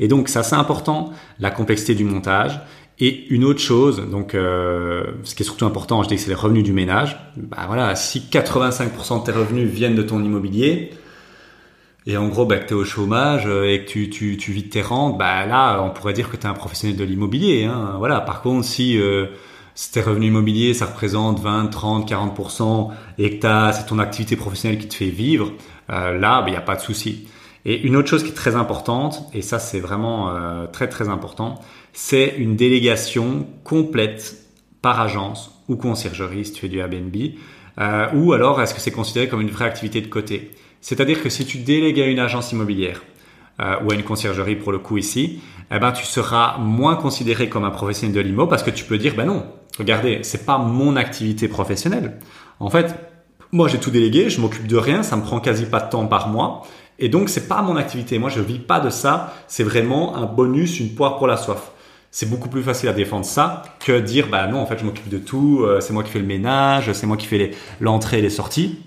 Et 0.00 0.08
donc, 0.08 0.30
c'est 0.30 0.38
assez 0.38 0.54
important, 0.54 1.12
la 1.38 1.50
complexité 1.50 1.94
du 1.94 2.04
montage. 2.04 2.58
Et 2.98 3.26
une 3.28 3.44
autre 3.44 3.60
chose, 3.60 4.08
donc 4.10 4.34
euh, 4.34 5.04
ce 5.24 5.34
qui 5.34 5.42
est 5.42 5.44
surtout 5.44 5.66
important, 5.66 6.02
je 6.02 6.08
dis 6.08 6.14
que 6.14 6.20
c'est 6.22 6.30
les 6.30 6.34
revenus 6.34 6.64
du 6.64 6.72
ménage. 6.72 7.18
Bah 7.36 7.64
voilà, 7.66 7.94
si 7.96 8.20
85% 8.20 9.20
de 9.20 9.24
tes 9.26 9.32
revenus 9.32 9.68
viennent 9.68 9.94
de 9.94 10.02
ton 10.02 10.24
immobilier, 10.24 10.88
et 12.06 12.16
en 12.16 12.28
gros, 12.28 12.46
bah, 12.46 12.58
que 12.58 12.68
tu 12.68 12.74
es 12.74 12.76
au 12.76 12.84
chômage 12.84 13.46
euh, 13.46 13.72
et 13.72 13.84
que 13.84 13.90
tu, 13.90 14.10
tu, 14.10 14.36
tu 14.36 14.52
vis 14.52 14.68
tes 14.68 14.82
rentes, 14.82 15.18
bah 15.18 15.46
là, 15.46 15.82
on 15.82 15.90
pourrait 15.90 16.12
dire 16.12 16.30
que 16.30 16.36
tu 16.36 16.44
es 16.44 16.46
un 16.46 16.54
professionnel 16.54 16.96
de 16.96 17.04
l'immobilier. 17.04 17.64
Hein. 17.64 17.94
Voilà. 17.98 18.20
Par 18.20 18.42
contre, 18.42 18.64
si, 18.64 18.98
euh, 18.98 19.26
tes 19.92 20.00
revenus 20.00 20.28
immobiliers, 20.28 20.74
ça 20.74 20.86
représente 20.86 21.40
20, 21.40 21.66
30, 21.66 22.10
40% 22.10 22.90
et 23.18 23.38
que 23.38 23.46
c'est 23.72 23.86
ton 23.86 23.98
activité 23.98 24.36
professionnelle 24.36 24.78
qui 24.78 24.88
te 24.88 24.94
fait 24.94 25.10
vivre, 25.10 25.52
euh, 25.90 26.18
là, 26.18 26.40
il 26.40 26.44
bah, 26.44 26.50
n'y 26.50 26.56
a 26.56 26.62
pas 26.62 26.76
de 26.76 26.80
souci. 26.80 27.28
Et 27.64 27.80
une 27.80 27.96
autre 27.96 28.08
chose 28.08 28.22
qui 28.22 28.30
est 28.30 28.34
très 28.34 28.54
importante, 28.54 29.28
et 29.34 29.42
ça 29.42 29.58
c'est 29.58 29.80
vraiment 29.80 30.30
euh, 30.30 30.66
très 30.68 30.88
très 30.88 31.08
important, 31.08 31.60
c'est 31.92 32.34
une 32.38 32.54
délégation 32.54 33.48
complète 33.64 34.36
par 34.82 35.00
agence 35.00 35.50
ou 35.68 35.74
conciergerie 35.74 36.44
si 36.44 36.52
tu 36.52 36.60
fais 36.60 36.68
du 36.68 36.78
Airbnb, 36.78 37.16
euh, 37.80 38.06
ou 38.14 38.32
alors 38.32 38.62
est-ce 38.62 38.72
que 38.72 38.80
c'est 38.80 38.92
considéré 38.92 39.28
comme 39.28 39.40
une 39.40 39.50
vraie 39.50 39.64
activité 39.64 40.00
de 40.00 40.06
côté? 40.06 40.52
C'est-à-dire 40.80 41.22
que 41.22 41.28
si 41.28 41.46
tu 41.46 41.58
délègues 41.58 42.00
à 42.00 42.06
une 42.06 42.18
agence 42.18 42.52
immobilière 42.52 43.02
euh, 43.60 43.76
ou 43.84 43.90
à 43.90 43.94
une 43.94 44.02
conciergerie 44.02 44.56
pour 44.56 44.72
le 44.72 44.78
coup 44.78 44.98
ici, 44.98 45.40
eh 45.74 45.78
ben 45.78 45.92
tu 45.92 46.04
seras 46.04 46.58
moins 46.58 46.96
considéré 46.96 47.48
comme 47.48 47.64
un 47.64 47.70
professionnel 47.70 48.14
de 48.14 48.20
l'IMO 48.20 48.46
parce 48.46 48.62
que 48.62 48.70
tu 48.70 48.84
peux 48.84 48.98
dire 48.98 49.14
ben 49.16 49.26
non, 49.26 49.46
regardez, 49.78 50.20
c'est 50.22 50.46
pas 50.46 50.58
mon 50.58 50.96
activité 50.96 51.48
professionnelle. 51.48 52.18
En 52.60 52.70
fait, 52.70 52.94
moi 53.52 53.68
j'ai 53.68 53.78
tout 53.78 53.90
délégué, 53.90 54.30
je 54.30 54.40
m'occupe 54.40 54.66
de 54.66 54.76
rien, 54.76 55.02
ça 55.02 55.16
me 55.16 55.22
prend 55.22 55.40
quasi 55.40 55.66
pas 55.66 55.80
de 55.80 55.90
temps 55.90 56.06
par 56.06 56.28
mois 56.28 56.62
et 56.98 57.08
donc, 57.08 57.28
c'est 57.28 57.48
pas 57.48 57.62
mon 57.62 57.76
activité. 57.76 58.18
Moi, 58.18 58.30
je 58.30 58.40
vis 58.40 58.58
pas 58.58 58.80
de 58.80 58.90
ça. 58.90 59.34
C'est 59.48 59.64
vraiment 59.64 60.16
un 60.16 60.24
bonus, 60.24 60.80
une 60.80 60.94
poire 60.94 61.18
pour 61.18 61.26
la 61.26 61.36
soif. 61.36 61.72
C'est 62.10 62.30
beaucoup 62.30 62.48
plus 62.48 62.62
facile 62.62 62.88
à 62.88 62.94
défendre 62.94 63.26
ça 63.26 63.62
que 63.84 64.00
dire, 64.00 64.28
bah 64.30 64.46
non, 64.46 64.60
en 64.60 64.66
fait, 64.66 64.78
je 64.78 64.84
m'occupe 64.84 65.08
de 65.08 65.18
tout. 65.18 65.60
Euh, 65.62 65.80
c'est 65.80 65.92
moi 65.92 66.02
qui 66.02 66.10
fais 66.10 66.18
le 66.18 66.26
ménage, 66.26 66.90
c'est 66.92 67.06
moi 67.06 67.18
qui 67.18 67.26
fais 67.26 67.50
l'entrée 67.80 68.20
et 68.20 68.22
les 68.22 68.30
sorties. 68.30 68.78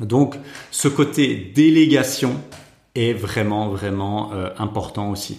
Donc, 0.00 0.36
ce 0.70 0.88
côté 0.88 1.52
délégation 1.54 2.40
est 2.94 3.12
vraiment, 3.12 3.68
vraiment 3.68 4.32
euh, 4.32 4.48
important 4.58 5.10
aussi. 5.10 5.38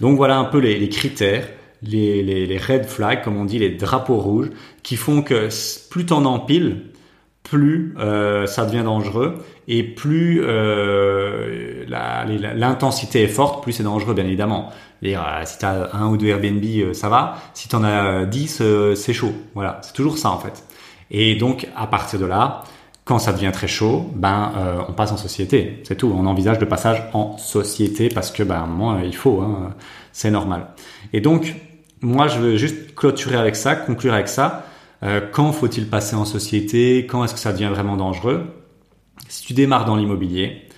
Donc, 0.00 0.16
voilà 0.16 0.38
un 0.38 0.44
peu 0.44 0.58
les, 0.58 0.88
critères, 0.88 1.48
les, 1.82 2.58
red 2.58 2.86
flags, 2.86 3.22
comme 3.22 3.36
on 3.36 3.44
dit, 3.44 3.58
les 3.58 3.70
drapeaux 3.70 4.16
rouges, 4.16 4.50
qui 4.82 4.96
font 4.96 5.22
que 5.22 5.48
plus 5.90 6.06
t'en 6.06 6.24
empiles, 6.24 6.82
plus 7.42 7.94
euh, 7.98 8.46
ça 8.46 8.64
devient 8.64 8.84
dangereux 8.84 9.38
et 9.66 9.82
plus 9.82 10.40
euh, 10.44 11.84
l'intensité 11.88 13.22
est 13.22 13.28
forte, 13.28 13.62
plus 13.62 13.72
c'est 13.72 13.82
dangereux 13.82 14.14
bien 14.14 14.26
évidemment. 14.26 14.70
Si 15.02 15.58
tu 15.58 15.64
as 15.64 15.90
un 15.94 16.08
ou 16.08 16.16
deux 16.16 16.28
Airbnb, 16.28 16.92
ça 16.92 17.08
va. 17.08 17.38
Si 17.54 17.68
tu 17.68 17.74
en 17.74 17.82
as 17.82 18.26
10, 18.26 18.62
c'est 18.94 19.12
chaud. 19.14 19.32
Voilà, 19.54 19.80
c'est 19.82 19.94
toujours 19.94 20.18
ça 20.18 20.30
en 20.30 20.38
fait. 20.38 20.64
Et 21.10 21.34
donc 21.34 21.66
à 21.74 21.86
partir 21.86 22.20
de 22.20 22.26
là, 22.26 22.62
quand 23.04 23.18
ça 23.18 23.32
devient 23.32 23.50
très 23.52 23.66
chaud, 23.66 24.10
ben 24.14 24.52
on 24.88 24.92
passe 24.92 25.10
en 25.10 25.16
société. 25.16 25.80
C'est 25.84 25.96
tout. 25.96 26.14
On 26.16 26.26
envisage 26.26 26.60
le 26.60 26.68
passage 26.68 27.02
en 27.12 27.38
société 27.38 28.08
parce 28.08 28.30
que 28.30 28.42
ben 28.42 28.62
un 28.62 28.66
moment 28.66 29.00
il 29.00 29.16
faut, 29.16 29.40
hein, 29.40 29.74
c'est 30.12 30.30
normal. 30.30 30.68
Et 31.12 31.20
donc 31.20 31.56
moi 32.02 32.28
je 32.28 32.38
veux 32.38 32.56
juste 32.56 32.94
clôturer 32.94 33.36
avec 33.36 33.56
ça, 33.56 33.74
conclure 33.74 34.14
avec 34.14 34.28
ça. 34.28 34.66
Euh, 35.02 35.20
quand 35.32 35.52
faut-il 35.52 35.88
passer 35.88 36.16
en 36.16 36.24
société? 36.24 37.06
Quand 37.06 37.24
est-ce 37.24 37.34
que 37.34 37.40
ça 37.40 37.52
devient 37.52 37.70
vraiment 37.70 37.96
dangereux? 37.96 38.44
Si 39.28 39.46
tu 39.46 39.54
démarres 39.54 39.84
dans 39.84 39.96
l'immobilier, 39.96 40.68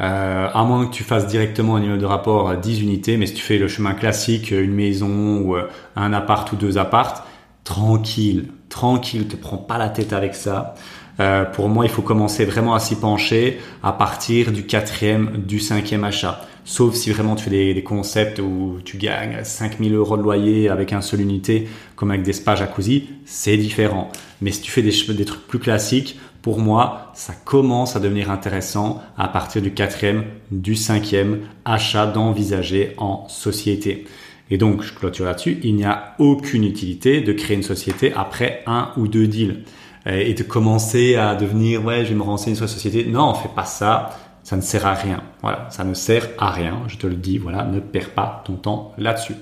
euh, 0.00 0.48
à 0.52 0.64
moins 0.64 0.86
que 0.86 0.92
tu 0.92 1.02
fasses 1.02 1.26
directement 1.26 1.76
un 1.76 1.82
immeuble 1.82 2.00
de 2.00 2.06
rapport 2.06 2.48
à 2.48 2.56
10 2.56 2.82
unités, 2.82 3.16
mais 3.16 3.26
si 3.26 3.34
tu 3.34 3.42
fais 3.42 3.58
le 3.58 3.68
chemin 3.68 3.94
classique, 3.94 4.50
une 4.50 4.74
maison 4.74 5.40
ou 5.40 5.56
euh, 5.56 5.68
un 5.94 6.12
appart 6.12 6.50
ou 6.52 6.56
deux 6.56 6.78
appartes, 6.78 7.24
tranquille, 7.64 8.48
tranquille, 8.68 9.26
te 9.28 9.36
prends 9.36 9.56
pas 9.56 9.78
la 9.78 9.88
tête 9.88 10.12
avec 10.12 10.34
ça. 10.34 10.74
Euh, 11.18 11.44
pour 11.44 11.68
moi, 11.68 11.84
il 11.84 11.90
faut 11.90 12.02
commencer 12.02 12.44
vraiment 12.44 12.74
à 12.74 12.78
s'y 12.78 12.96
pencher 12.96 13.58
à 13.82 13.92
partir 13.92 14.52
du 14.52 14.64
quatrième, 14.64 15.42
du 15.46 15.60
cinquième 15.60 16.04
achat. 16.04 16.40
Sauf 16.64 16.94
si 16.94 17.10
vraiment 17.10 17.36
tu 17.36 17.44
fais 17.44 17.74
des, 17.74 17.82
concepts 17.82 18.40
où 18.40 18.78
tu 18.84 18.96
gagnes 18.96 19.38
5000 19.44 19.94
euros 19.94 20.16
de 20.16 20.22
loyer 20.22 20.68
avec 20.68 20.92
un 20.92 21.00
seul 21.00 21.20
unité, 21.20 21.68
comme 21.94 22.10
avec 22.10 22.24
des 22.24 22.32
spas 22.32 22.56
jacuzzi, 22.56 23.08
c'est 23.24 23.56
différent. 23.56 24.10
Mais 24.40 24.50
si 24.50 24.62
tu 24.62 24.70
fais 24.72 24.82
des, 24.82 25.14
des 25.14 25.24
trucs 25.24 25.46
plus 25.46 25.60
classiques, 25.60 26.18
pour 26.42 26.58
moi, 26.58 27.12
ça 27.14 27.34
commence 27.44 27.96
à 27.96 28.00
devenir 28.00 28.30
intéressant 28.30 29.02
à 29.16 29.28
partir 29.28 29.62
du 29.62 29.72
quatrième, 29.72 30.24
du 30.50 30.74
cinquième 30.74 31.40
achat 31.64 32.06
d'envisager 32.06 32.94
en 32.98 33.28
société. 33.28 34.06
Et 34.50 34.58
donc, 34.58 34.82
je 34.82 34.92
clôture 34.92 35.24
là-dessus, 35.24 35.58
il 35.62 35.74
n'y 35.74 35.84
a 35.84 36.14
aucune 36.18 36.64
utilité 36.64 37.20
de 37.20 37.32
créer 37.32 37.56
une 37.56 37.62
société 37.62 38.12
après 38.14 38.62
un 38.66 38.90
ou 38.96 39.08
deux 39.08 39.26
deals. 39.26 39.64
Euh, 40.06 40.20
et 40.20 40.34
de 40.34 40.42
commencer 40.42 41.16
à 41.16 41.34
devenir 41.34 41.84
ouais 41.84 42.04
je 42.04 42.10
vais 42.10 42.14
me 42.14 42.22
renseigner 42.22 42.56
sur 42.56 42.64
la 42.64 42.70
société. 42.70 43.04
Non 43.04 43.34
fais 43.34 43.48
pas 43.48 43.64
ça. 43.64 44.10
Ça 44.42 44.56
ne 44.56 44.62
sert 44.62 44.86
à 44.86 44.94
rien. 44.94 45.22
Voilà. 45.42 45.66
Ça 45.70 45.82
ne 45.82 45.94
sert 45.94 46.28
à 46.38 46.50
rien. 46.50 46.82
Je 46.86 46.96
te 46.96 47.06
le 47.06 47.16
dis 47.16 47.38
voilà. 47.38 47.64
Ne 47.64 47.80
perds 47.80 48.10
pas 48.10 48.42
ton 48.44 48.54
temps 48.54 48.92
là-dessus. 48.98 49.34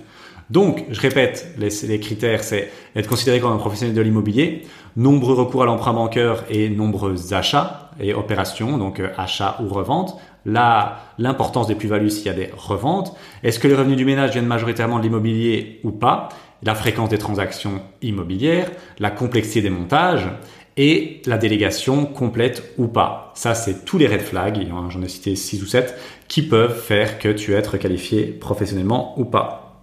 Donc 0.51 0.85
je 0.91 1.01
répète 1.01 1.55
les, 1.59 1.71
les 1.87 2.01
critères 2.01 2.45
c'est 2.45 2.71
être 2.95 3.09
considéré 3.09 3.41
comme 3.41 3.53
un 3.53 3.59
professionnel 3.59 3.95
de 3.95 4.03
l'immobilier 4.03 4.67
nombreux 4.97 5.35
recours 5.35 5.63
à 5.63 5.67
l'emprunt 5.67 5.93
bancaire 5.93 6.45
et 6.51 6.69
nombreux 6.69 7.35
achats 7.35 7.91
et 7.99 8.15
opérations 8.15 8.79
donc 8.79 9.01
euh, 9.01 9.09
achat 9.17 9.57
ou 9.61 9.69
revente 9.69 10.19
là 10.47 11.01
l'importance 11.19 11.67
des 11.67 11.75
plus-values 11.75 12.11
s'il 12.11 12.27
y 12.27 12.29
a 12.29 12.35
des 12.35 12.51
reventes. 12.57 13.15
Est-ce 13.43 13.59
que 13.59 13.69
les 13.69 13.75
revenus 13.75 13.97
du 13.97 14.05
ménage 14.05 14.33
viennent 14.33 14.47
majoritairement 14.47 14.99
de 14.99 15.05
l'immobilier 15.05 15.81
ou 15.85 15.91
pas? 15.91 16.29
La 16.65 16.75
fréquence 16.75 17.09
des 17.09 17.19
transactions 17.19 17.83
immobilières, 18.03 18.71
la 18.99 19.11
complexité 19.11 19.61
des 19.61 19.71
montages 19.71 20.29
et 20.77 21.23
la 21.27 21.39
délégation 21.39 22.07
complète 22.07 22.75
ou 22.79 22.89
pas. 22.89 23.33
Ça, 23.35 23.55
c'est 23.55 23.85
tous 23.85 23.99
les 23.99 24.07
red 24.07 24.23
flags, 24.23 24.67
j'en 24.69 25.03
ai 25.03 25.09
cité 25.09 25.37
6 25.37 25.63
ou 25.63 25.67
7, 25.67 25.95
qui 26.27 26.43
peuvent 26.43 26.79
faire 26.79 27.19
que 27.19 27.29
tu 27.29 27.53
es 27.53 27.61
requalifié 27.61 28.25
professionnellement 28.25 29.19
ou 29.19 29.25
pas. 29.25 29.83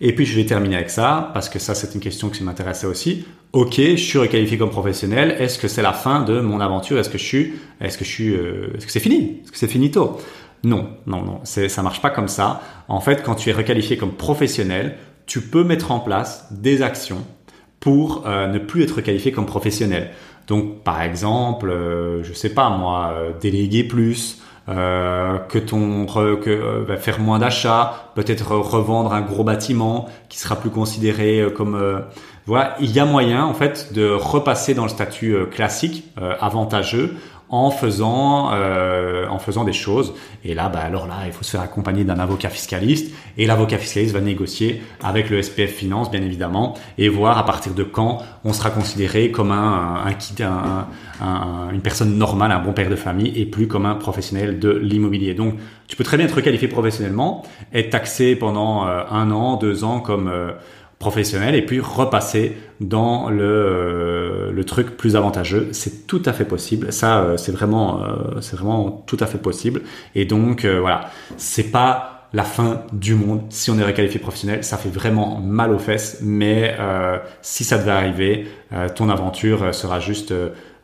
Et 0.00 0.14
puis 0.14 0.24
je 0.24 0.34
vais 0.34 0.46
terminer 0.46 0.76
avec 0.76 0.88
ça, 0.88 1.30
parce 1.34 1.50
que 1.50 1.58
ça 1.58 1.74
c'est 1.74 1.94
une 1.94 2.00
question 2.00 2.30
qui 2.30 2.42
m'intéressait 2.42 2.86
aussi. 2.86 3.26
Ok, 3.52 3.74
je 3.76 3.96
suis 3.96 4.18
requalifié 4.18 4.56
comme 4.56 4.70
professionnel. 4.70 5.36
Est-ce 5.38 5.58
que 5.58 5.68
c'est 5.68 5.82
la 5.82 5.92
fin 5.92 6.22
de 6.22 6.40
mon 6.40 6.60
aventure? 6.60 6.98
Est-ce 6.98 7.10
que 7.10 7.18
je 7.18 7.24
suis, 7.24 7.52
est-ce 7.80 7.98
que 7.98 8.04
je 8.04 8.30
euh, 8.30 8.72
est-ce 8.76 8.86
que 8.86 8.92
c'est 8.92 9.00
fini? 9.00 9.40
Est-ce 9.42 9.52
que 9.52 9.58
c'est 9.58 9.68
finito 9.68 10.18
Non, 10.64 10.88
non, 11.06 11.22
non. 11.22 11.40
ça 11.44 11.82
marche 11.82 12.00
pas 12.00 12.10
comme 12.10 12.28
ça. 12.28 12.62
En 12.88 13.00
fait, 13.00 13.22
quand 13.22 13.34
tu 13.34 13.50
es 13.50 13.52
requalifié 13.52 13.98
comme 13.98 14.12
professionnel, 14.12 14.96
tu 15.30 15.40
peux 15.40 15.62
mettre 15.62 15.92
en 15.92 16.00
place 16.00 16.48
des 16.50 16.82
actions 16.82 17.24
pour 17.78 18.24
euh, 18.26 18.48
ne 18.48 18.58
plus 18.58 18.82
être 18.82 19.00
qualifié 19.00 19.30
comme 19.30 19.46
professionnel. 19.46 20.10
Donc, 20.48 20.82
par 20.82 21.00
exemple, 21.02 21.70
euh, 21.70 22.24
je 22.24 22.32
sais 22.32 22.52
pas 22.52 22.68
moi, 22.70 23.14
euh, 23.14 23.30
déléguer 23.40 23.84
plus, 23.84 24.42
que 24.66 25.58
ton 25.58 26.06
que 26.06 26.84
bah, 26.86 26.96
faire 26.96 27.18
moins 27.18 27.40
d'achats, 27.40 28.12
peut-être 28.14 28.54
revendre 28.54 29.12
un 29.12 29.20
gros 29.20 29.42
bâtiment 29.42 30.08
qui 30.28 30.38
sera 30.38 30.54
plus 30.54 30.70
considéré 30.70 31.44
comme 31.56 32.04
voilà, 32.46 32.76
il 32.78 32.92
y 32.92 33.00
a 33.00 33.04
moyen 33.04 33.44
en 33.44 33.54
fait 33.54 33.92
de 33.92 34.08
repasser 34.08 34.74
dans 34.74 34.84
le 34.84 34.88
statut 34.88 35.34
classique 35.50 36.04
avantageux 36.40 37.16
en 37.50 37.70
faisant 37.70 38.50
euh, 38.52 39.26
en 39.28 39.38
faisant 39.38 39.64
des 39.64 39.72
choses. 39.72 40.14
Et 40.44 40.54
là, 40.54 40.68
bah, 40.68 40.80
alors 40.80 41.06
là, 41.06 41.16
il 41.26 41.32
faut 41.32 41.42
se 41.42 41.50
faire 41.50 41.60
accompagner 41.60 42.04
d'un 42.04 42.18
avocat 42.18 42.48
fiscaliste. 42.48 43.12
Et 43.36 43.46
l'avocat 43.46 43.78
fiscaliste 43.78 44.14
va 44.14 44.20
négocier 44.20 44.82
avec 45.02 45.30
le 45.30 45.42
SPF 45.42 45.72
Finance, 45.72 46.10
bien 46.10 46.22
évidemment, 46.22 46.74
et 46.98 47.08
voir 47.08 47.38
à 47.38 47.44
partir 47.44 47.74
de 47.74 47.82
quand 47.82 48.22
on 48.44 48.52
sera 48.52 48.70
considéré 48.70 49.30
comme 49.30 49.50
un, 49.50 50.04
un, 50.06 50.86
un, 51.20 51.70
une 51.72 51.80
personne 51.82 52.16
normale, 52.16 52.52
un 52.52 52.60
bon 52.60 52.72
père 52.72 52.88
de 52.88 52.96
famille, 52.96 53.32
et 53.36 53.46
plus 53.46 53.66
comme 53.66 53.86
un 53.86 53.94
professionnel 53.94 54.58
de 54.58 54.70
l'immobilier. 54.70 55.34
Donc, 55.34 55.54
tu 55.88 55.96
peux 55.96 56.04
très 56.04 56.16
bien 56.16 56.26
être 56.26 56.40
qualifié 56.40 56.68
professionnellement, 56.68 57.42
être 57.72 57.90
taxé 57.90 58.36
pendant 58.36 58.86
euh, 58.86 59.02
un 59.10 59.30
an, 59.32 59.56
deux 59.56 59.82
ans 59.82 59.98
comme 60.00 60.28
euh, 60.28 60.52
professionnel 61.00 61.54
et 61.54 61.64
puis 61.64 61.80
repasser 61.80 62.56
dans 62.78 63.30
le, 63.30 63.42
euh, 63.42 64.52
le 64.52 64.64
truc 64.64 64.98
plus 64.98 65.16
avantageux. 65.16 65.68
C'est 65.72 66.06
tout 66.06 66.22
à 66.26 66.32
fait 66.32 66.44
possible. 66.44 66.92
Ça, 66.92 67.22
euh, 67.22 67.36
c'est 67.38 67.52
vraiment, 67.52 68.04
euh, 68.04 68.40
c'est 68.42 68.56
vraiment 68.56 69.02
tout 69.06 69.16
à 69.18 69.26
fait 69.26 69.38
possible. 69.38 69.80
Et 70.14 70.26
donc, 70.26 70.64
voilà, 70.64 71.10
c'est 71.38 71.72
pas 71.72 72.28
la 72.32 72.44
fin 72.44 72.82
du 72.92 73.14
monde 73.16 73.40
si 73.48 73.70
on 73.70 73.78
est 73.78 73.84
requalifié 73.84 74.20
professionnel. 74.20 74.62
Ça 74.62 74.76
fait 74.76 74.90
vraiment 74.90 75.40
mal 75.40 75.72
aux 75.72 75.78
fesses, 75.78 76.18
mais 76.22 76.76
si 77.42 77.64
ça 77.64 77.78
devait 77.78 77.90
arriver, 77.90 78.46
ton 78.94 79.08
aventure 79.08 79.74
sera 79.74 79.98
juste 79.98 80.32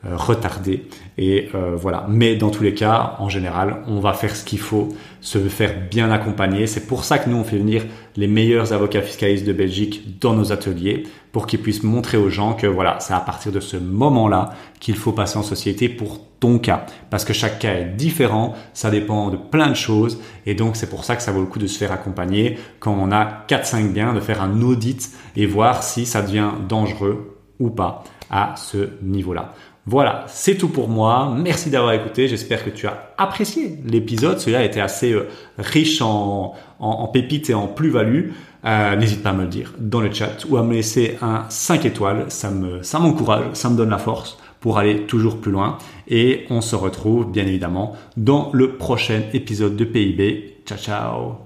retardé. 0.05 0.89
Et 1.19 1.49
euh, 1.55 1.75
voilà. 1.77 2.07
Mais 2.09 2.37
dans 2.37 2.51
tous 2.51 2.63
les 2.63 2.75
cas, 2.75 3.17
en 3.19 3.29
général, 3.29 3.83
on 3.87 4.01
va 4.01 4.13
faire 4.13 4.37
ce 4.37 4.45
qu'il 4.45 4.59
faut, 4.59 4.91
se 5.21 5.39
faire 5.39 5.75
bien 5.91 6.11
accompagner. 6.11 6.67
C'est 6.67 6.87
pour 6.87 7.05
ça 7.05 7.19
que 7.19 7.29
nous, 7.29 7.37
on 7.37 7.45
fait 7.45 7.59
venir 7.59 7.85
les 8.17 8.27
meilleurs 8.27 8.73
avocats 8.73 9.03
fiscalistes 9.03 9.47
de 9.47 9.53
Belgique 9.53 10.21
dans 10.21 10.35
nos 10.35 10.53
ateliers 10.53 11.05
pour 11.33 11.47
qu'ils 11.47 11.61
puissent 11.61 11.83
montrer 11.83 12.17
aux 12.17 12.31
gens 12.31 12.55
que 12.55 12.67
voilà, 12.67 12.99
c'est 13.01 13.13
à 13.13 13.21
partir 13.21 13.53
de 13.53 13.61
ce 13.61 13.77
moment-là 13.77 14.51
qu'il 14.81 14.97
faut 14.97 15.13
passer 15.13 15.39
en 15.39 15.43
société 15.43 15.89
pour 15.89 16.21
ton 16.41 16.59
cas. 16.59 16.87
Parce 17.11 17.25
que 17.25 17.33
chaque 17.33 17.59
cas 17.59 17.75
est 17.75 17.97
différent, 17.97 18.55
ça 18.75 18.91
dépend 18.91 19.31
de 19.31 19.37
plein 19.37 19.69
de 19.69 19.75
choses. 19.75 20.21
Et 20.45 20.55
donc, 20.55 20.77
c'est 20.77 20.89
pour 20.89 21.05
ça 21.05 21.17
que 21.17 21.23
ça 21.23 21.33
vaut 21.33 21.41
le 21.41 21.47
coup 21.47 21.59
de 21.59 21.67
se 21.67 21.79
faire 21.79 21.93
accompagner 21.93 22.59
quand 22.79 22.97
on 22.99 23.11
a 23.11 23.45
4-5 23.49 23.93
biens, 23.93 24.15
de 24.15 24.21
faire 24.21 24.43
un 24.43 24.61
audit 24.63 25.11
et 25.35 25.47
voir 25.47 25.83
si 25.83 26.07
ça 26.07 26.23
devient 26.23 26.51
dangereux 26.69 27.39
ou 27.59 27.71
pas 27.71 28.05
à 28.31 28.55
ce 28.57 28.91
niveau-là. 29.03 29.55
Voilà, 29.89 30.25
c'est 30.27 30.57
tout 30.57 30.69
pour 30.69 30.89
moi. 30.89 31.33
Merci 31.39 31.71
d'avoir 31.71 31.93
écouté. 31.93 32.27
J'espère 32.27 32.65
que 32.65 32.71
tu 32.71 32.89
as 32.89 33.13
apprécié 33.19 33.79
l'épisode. 33.85 34.41
Celui-là 34.41 34.65
était 34.65 34.81
assez 34.81 35.13
euh, 35.13 35.29
riche 35.59 36.03
en, 36.03 36.55
en, 36.81 37.07
pépites 37.07 37.51
et 37.51 37.55
en 37.55 37.69
plus-value. 37.69 38.31
Euh, 38.65 38.97
n'hésite 38.97 39.23
pas 39.23 39.31
à 39.31 39.33
me 39.33 39.43
le 39.43 39.49
dire 39.49 39.73
dans 39.79 40.01
le 40.01 40.13
chat 40.13 40.45
ou 40.49 40.57
à 40.57 40.65
me 40.65 40.75
laisser 40.75 41.19
un 41.23 41.45
5 41.49 41.85
étoiles. 41.85 42.25
Ça 42.29 42.51
me, 42.51 42.83
ça 42.83 42.99
m'encourage, 42.99 43.45
ça 43.53 43.71
me 43.71 43.77
donne 43.77 43.91
la 43.91 43.99
force 43.99 44.39
pour 44.59 44.79
aller 44.79 45.03
toujours 45.03 45.41
plus 45.41 45.53
loin. 45.53 45.79
Et 46.09 46.47
on 46.51 46.61
se 46.61 46.75
retrouve 46.75 47.31
bien 47.31 47.47
évidemment 47.47 47.93
dans 48.17 48.51
le 48.53 48.77
prochain 48.77 49.23
épisode 49.33 49.77
de 49.77 49.85
PIB. 49.85 50.63
Ciao, 50.67 50.79
ciao. 50.79 51.46